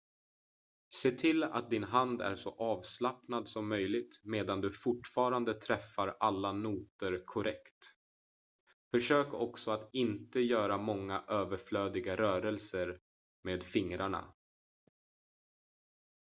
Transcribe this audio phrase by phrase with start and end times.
[0.95, 6.51] se till att din hand är så avslappnad som möjligt medan du fortfarande träffar alla
[6.53, 7.85] noter korrekt
[8.91, 12.99] försök också att inte göra många överflödiga rörelser
[13.43, 14.33] med fingrarna